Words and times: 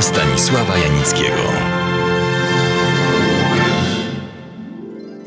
Stanisława 0.00 0.78
Janickiego. 0.78 1.42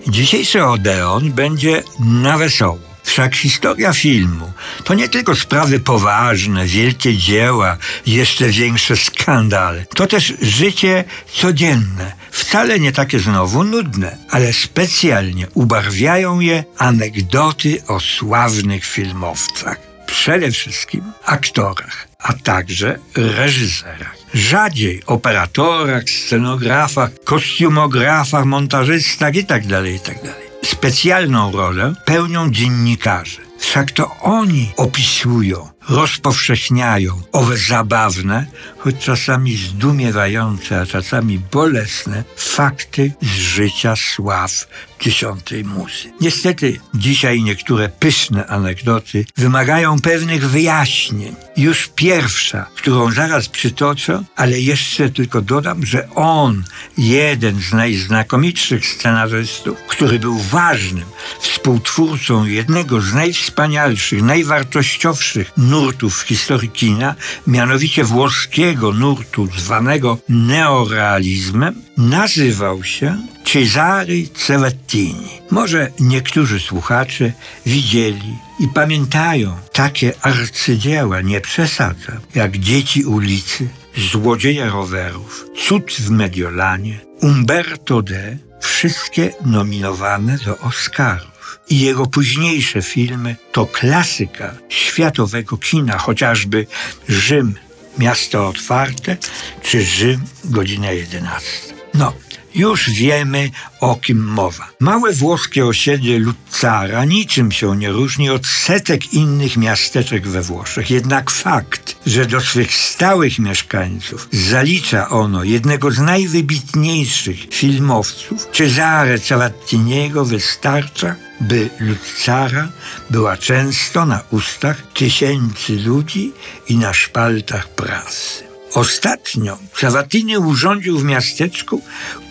Dzisiejszy 0.07 0.65
Odeon 0.65 1.31
będzie 1.31 1.83
na 1.99 2.37
wesoło. 2.37 2.79
Wszak 3.03 3.35
historia 3.35 3.93
filmu 3.93 4.51
to 4.83 4.93
nie 4.93 5.09
tylko 5.09 5.35
sprawy 5.35 5.79
poważne, 5.79 6.65
wielkie 6.65 7.17
dzieła, 7.17 7.77
jeszcze 8.05 8.49
większe 8.49 8.95
skandale. 8.95 9.85
To 9.95 10.07
też 10.07 10.33
życie 10.41 11.03
codzienne, 11.33 12.13
wcale 12.31 12.79
nie 12.79 12.91
takie 12.91 13.19
znowu 13.19 13.63
nudne, 13.63 14.17
ale 14.29 14.53
specjalnie 14.53 15.47
ubarwiają 15.53 16.39
je 16.39 16.63
anegdoty 16.77 17.83
o 17.87 17.99
sławnych 17.99 18.85
filmowcach. 18.85 19.77
Przede 20.07 20.51
wszystkim 20.51 21.03
aktorach, 21.25 22.07
a 22.23 22.33
także 22.33 22.99
reżyserach. 23.15 24.15
Rzadziej 24.33 25.01
operatorach, 25.05 26.09
scenografach, 26.09 27.09
kostiumografach, 27.23 28.45
montażystach 28.45 29.35
itd., 29.35 29.91
itd. 29.91 30.33
Specjalną 30.63 31.51
rolę 31.51 31.93
pełnią 32.05 32.51
dziennikarze. 32.51 33.41
Wszak 33.59 33.91
to 33.91 34.15
oni 34.21 34.71
opisują, 34.77 35.69
rozpowszechniają 35.89 37.21
owe 37.31 37.57
zabawne, 37.57 38.45
choć 38.77 38.95
czasami 38.97 39.57
zdumiewające, 39.57 40.81
a 40.81 40.85
czasami 40.85 41.39
bolesne 41.39 42.23
fakty 42.35 43.13
z 43.21 43.25
życia 43.25 43.95
sław 43.95 44.67
dziesiątej 44.99 45.63
muzy. 45.63 46.13
Niestety 46.21 46.79
dzisiaj 46.93 47.41
niektóre 47.41 47.89
pyszne 47.89 48.47
anegdoty 48.47 49.25
wymagają 49.37 49.99
pewnych 49.99 50.49
wyjaśnień. 50.49 51.35
Już 51.57 51.89
pierwsza, 51.95 52.65
którą 52.75 53.11
zaraz 53.11 53.49
przytoczę, 53.49 54.23
ale 54.35 54.59
jeszcze 54.59 55.09
tylko 55.09 55.41
dodam, 55.41 55.85
że 55.85 56.09
on, 56.15 56.63
jeden 56.97 57.61
z 57.61 57.71
najznakomitszych 57.71 58.87
scenarzystów, 58.87 59.77
który 59.87 60.19
był 60.19 60.37
ważnym 60.37 61.05
współtwórcą 61.39 62.45
jednego 62.45 63.01
z 63.01 63.13
najwspanialszych, 63.13 64.21
najwartościowszych 64.21 65.51
nurtów 65.71 66.17
w 66.17 66.27
historii 66.27 66.69
kina, 66.69 67.15
mianowicie 67.47 68.03
włoskiego 68.03 68.91
nurtu 68.93 69.47
zwanego 69.57 70.17
neorealizmem, 70.29 71.75
nazywał 71.97 72.83
się 72.83 73.17
Cesare 73.45 74.27
Cevettini. 74.33 75.29
Może 75.51 75.91
niektórzy 75.99 76.59
słuchacze 76.59 77.31
widzieli 77.65 78.37
i 78.59 78.67
pamiętają 78.67 79.57
takie 79.73 80.13
arcydzieła, 80.21 81.21
nie 81.21 81.41
przesadzam, 81.41 82.19
jak 82.35 82.57
Dzieci 82.57 83.05
ulicy, 83.05 83.67
Złodzieje 84.11 84.65
rowerów, 84.69 85.45
Cud 85.67 85.91
w 85.91 86.09
Mediolanie, 86.09 86.99
Umberto 87.21 88.01
D., 88.01 88.37
wszystkie 88.61 89.33
nominowane 89.45 90.37
do 90.45 90.57
Oscarów. 90.57 91.30
I 91.71 91.79
jego 91.79 92.05
późniejsze 92.05 92.81
filmy 92.81 93.35
to 93.51 93.65
klasyka 93.65 94.55
światowego 94.69 95.57
kina, 95.57 95.97
chociażby 95.97 96.67
Rzym, 97.07 97.55
Miasto 97.97 98.47
Otwarte, 98.47 99.17
czy 99.63 99.85
Rzym, 99.85 100.21
godzina 100.43 100.91
11. 100.91 101.47
No, 101.93 102.13
już 102.55 102.89
wiemy, 102.89 103.49
o 103.79 103.95
kim 103.95 104.23
mowa. 104.23 104.67
Małe 104.79 105.13
włoskie 105.13 105.65
osiedle 105.65 106.19
Luzzara 106.19 107.05
niczym 107.05 107.51
się 107.51 107.77
nie 107.77 107.89
różni 107.89 108.29
od 108.29 108.47
setek 108.47 109.13
innych 109.13 109.57
miasteczek 109.57 110.27
we 110.27 110.41
Włoszech. 110.41 110.91
Jednak 110.91 111.31
fakt, 111.31 111.95
że 112.05 112.25
do 112.25 112.41
swych 112.41 112.73
stałych 112.73 113.39
mieszkańców 113.39 114.27
zalicza 114.31 115.09
ono 115.09 115.43
jednego 115.43 115.91
z 115.91 115.99
najwybitniejszych 115.99 117.37
filmowców, 117.53 118.47
Cesare 118.53 119.19
Cavattiniego, 119.19 120.25
wystarcza, 120.25 121.15
by 121.41 121.69
Luzzara 121.79 122.67
była 123.09 123.37
często 123.37 124.05
na 124.05 124.23
ustach 124.31 124.81
tysięcy 124.93 125.75
ludzi 125.75 126.33
i 126.67 126.77
na 126.77 126.93
szpaltach 126.93 127.69
prasy. 127.69 128.50
Ostatnio 128.73 129.57
Savatini 129.77 130.37
urządził 130.37 130.99
w 130.99 131.03
miasteczku 131.03 131.81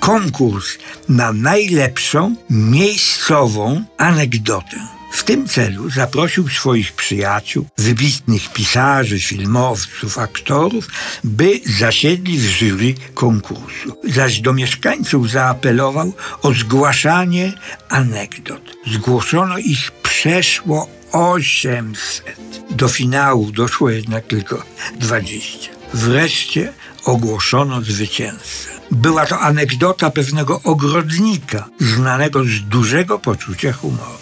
konkurs 0.01 0.67
na 1.09 1.33
najlepszą 1.33 2.37
miejscową 2.51 3.85
anegdotę. 3.99 4.77
W 5.13 5.25
tym 5.25 5.49
celu 5.49 5.91
zaprosił 5.91 6.49
swoich 6.49 6.93
przyjaciół, 6.93 7.67
wybitnych 7.79 8.53
pisarzy, 8.53 9.21
filmowców, 9.21 10.19
aktorów, 10.19 10.89
by 11.25 11.61
zasiedli 11.79 12.39
w 12.39 12.51
jury 12.61 12.95
konkursu. 13.15 13.97
Zaś 14.05 14.41
do 14.41 14.53
mieszkańców 14.53 15.31
zaapelował 15.31 16.13
o 16.43 16.53
zgłaszanie 16.53 17.53
anegdot. 17.89 18.63
Zgłoszono 18.87 19.59
ich 19.59 19.91
przeszło 20.03 20.89
800. 21.13 22.37
Do 22.71 22.89
finału 22.89 23.53
doszło 23.53 23.91
jednak 23.91 24.27
tylko 24.27 24.63
20. 24.99 25.80
Wreszcie 25.95 26.73
ogłoszono 27.05 27.83
zwycięzcę. 27.83 28.71
Była 28.91 29.27
to 29.27 29.41
anegdota 29.41 30.11
pewnego 30.11 30.61
ogrodnika, 30.65 31.69
znanego 31.81 32.45
z 32.45 32.61
dużego 32.69 33.19
poczucia 33.19 33.73
humoru. 33.73 34.21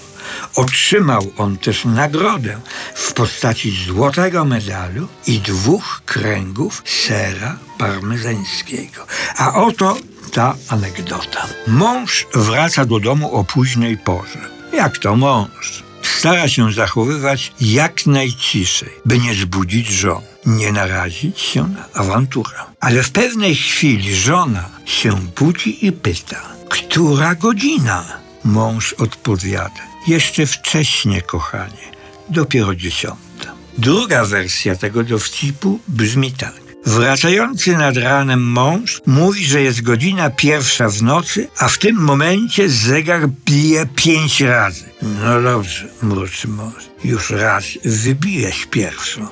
Otrzymał 0.55 1.33
on 1.37 1.59
też 1.59 1.85
nagrodę 1.85 2.61
w 2.95 3.13
postaci 3.13 3.85
złotego 3.87 4.45
medalu 4.45 5.09
i 5.27 5.39
dwóch 5.39 6.03
kręgów 6.07 6.83
sera 6.87 7.59
parmezańskiego. 7.79 9.07
A 9.37 9.55
oto 9.55 9.97
ta 10.33 10.55
anegdota. 10.69 11.47
Mąż 11.67 12.27
wraca 12.35 12.85
do 12.85 13.01
domu 13.01 13.37
o 13.37 13.45
późnej 13.45 13.97
porze. 13.97 14.49
Jak 14.73 14.99
to 14.99 15.17
mąż? 15.17 15.88
Stara 16.17 16.49
się 16.49 16.73
zachowywać 16.73 17.53
jak 17.61 18.07
najciszej, 18.07 18.91
by 19.05 19.19
nie 19.19 19.35
zbudzić 19.35 19.89
żon, 19.89 20.23
nie 20.47 20.73
narazić 20.73 21.41
się 21.41 21.69
na 21.69 21.89
awanturę. 21.95 22.59
Ale 22.81 23.03
w 23.03 23.11
pewnej 23.11 23.55
chwili 23.55 24.15
żona 24.15 24.69
się 24.85 25.13
budzi 25.37 25.87
i 25.87 25.93
pyta, 25.93 26.43
która 26.69 27.35
godzina? 27.35 28.05
Mąż 28.45 28.93
odpowiada, 28.93 29.83
jeszcze 30.07 30.47
wcześnie, 30.47 31.23
kochanie, 31.23 31.93
dopiero 32.29 32.75
dziesiąta. 32.75 33.55
Druga 33.79 34.25
wersja 34.25 34.77
tego 34.77 35.05
dowcipu 35.05 35.81
brzmi 35.89 36.33
tak. 36.33 36.68
Wracający 36.89 37.77
nad 37.77 37.97
ranem 37.97 38.43
mąż 38.43 39.01
mówi, 39.07 39.45
że 39.45 39.63
jest 39.63 39.83
godzina 39.83 40.31
pierwsza 40.31 40.89
w 40.89 41.03
nocy, 41.03 41.49
a 41.59 41.69
w 41.69 41.79
tym 41.79 41.97
momencie 41.97 42.69
zegar 42.69 43.29
bije 43.29 43.87
pięć 43.87 44.41
razy. 44.41 44.85
No 45.03 45.43
dobrze, 45.43 45.89
mruczy 46.03 46.49
mąż, 46.49 46.75
już 47.05 47.31
raz 47.31 47.65
wybijesz 47.85 48.67
pierwszą 48.71 49.29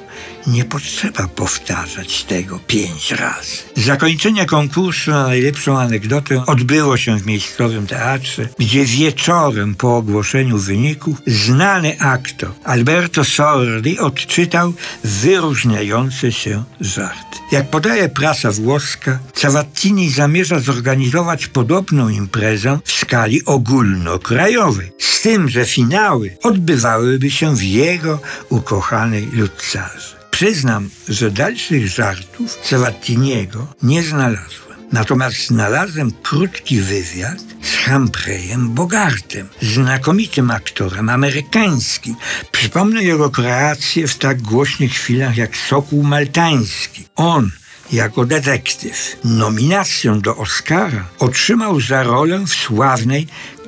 nie 0.47 0.65
potrzeba 0.65 1.29
powtarzać 1.29 2.25
tego 2.25 2.59
pięć 2.67 3.13
razy. 3.13 3.57
Zakończenie 3.77 4.47
konkursu 4.47 5.11
na 5.11 5.27
najlepszą 5.27 5.79
anegdotę 5.79 6.47
odbyło 6.47 6.97
się 6.97 7.19
w 7.19 7.27
miejscowym 7.27 7.87
teatrze, 7.87 8.49
gdzie 8.59 8.85
wieczorem 8.85 9.75
po 9.75 9.97
ogłoszeniu 9.97 10.59
wyników 10.59 11.23
znany 11.27 12.01
aktor 12.01 12.51
Alberto 12.65 13.25
Sordi 13.25 13.99
odczytał 13.99 14.73
wyróżniający 15.05 16.33
się 16.33 16.65
żart. 16.81 17.37
Jak 17.53 17.71
podaje 17.71 18.09
prasa 18.09 18.53
włoska, 18.53 19.19
Cavattini 19.35 20.11
zamierza 20.11 20.61
zorganizować 20.61 21.47
podobną 21.47 22.09
imprezę 22.09 22.79
w 22.85 22.93
skali 22.93 23.45
ogólnokrajowej, 23.45 24.93
z 24.99 25.23
tym, 25.23 25.49
że 25.49 25.65
finały 25.65 26.37
odbywałyby 26.43 27.31
się 27.31 27.56
w 27.57 27.63
jego 27.63 28.21
ukochanej 28.49 29.27
Luzzarze. 29.33 30.17
Przyznam, 30.31 30.91
że 31.09 31.31
dalszych 31.31 31.89
żartów 31.89 32.59
Cavattiniego 32.71 33.67
nie 33.83 34.03
znalazłem. 34.03 34.67
Natomiast 34.93 35.47
znalazłem 35.47 36.11
krótki 36.23 36.81
wywiad 36.81 37.39
z 37.63 37.89
Humphreyem 37.89 38.75
Bogartem, 38.75 39.49
znakomitym 39.63 40.51
aktorem 40.51 41.09
amerykańskim. 41.09 42.17
Przypomnę 42.53 43.03
jego 43.03 43.31
kreację 43.31 44.09
w 44.09 44.19
tak 44.19 44.43
głośnych 44.43 44.93
chwilach 44.93 45.37
jak 45.37 45.57
Sokół 45.57 46.03
Maltański. 46.03 47.05
On 47.17 47.51
jako 47.93 48.25
detektyw 48.25 49.17
nominację 49.25 50.19
do 50.23 50.37
Oscara 50.37 51.05
otrzymał 51.19 51.81
za 51.81 52.03
rolę 52.03 52.45
w 52.47 52.55
sławnej 52.55 53.27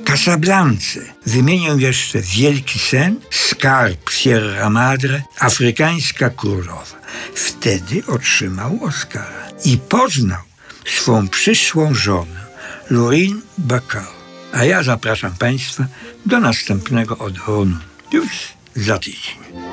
Casablance. 0.09 0.99
Wymienię 1.25 1.75
jeszcze 1.77 2.21
Wielki 2.21 2.79
Sen, 2.79 3.19
Skarb 3.29 4.09
Sierra 4.09 4.69
Madre, 4.69 5.21
Afrykańska 5.39 6.29
Królowa. 6.29 6.99
Wtedy 7.35 8.03
otrzymał 8.07 8.79
Oscara 8.83 9.47
i 9.65 9.77
poznał 9.77 10.41
swą 10.85 11.27
przyszłą 11.27 11.93
żonę, 11.93 12.45
Lorraine 12.89 13.41
Bacall. 13.57 14.13
A 14.53 14.63
ja 14.63 14.83
zapraszam 14.83 15.35
Państwa 15.35 15.85
do 16.25 16.39
następnego 16.39 17.17
Odeonu 17.17 17.77
już 18.11 18.29
za 18.75 18.99
tydzień. 18.99 19.68